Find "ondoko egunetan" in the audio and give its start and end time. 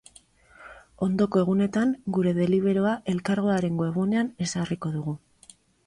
1.07-1.93